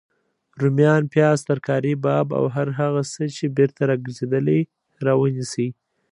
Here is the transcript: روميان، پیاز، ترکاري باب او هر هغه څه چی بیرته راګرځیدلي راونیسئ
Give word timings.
روميان، 0.61 1.03
پیاز، 1.13 1.39
ترکاري 1.49 1.93
باب 2.03 2.27
او 2.39 2.45
هر 2.55 2.67
هغه 2.79 3.01
څه 3.13 3.23
چی 3.35 3.45
بیرته 3.57 3.81
راګرځیدلي 3.91 4.59
راونیسئ 5.05 5.67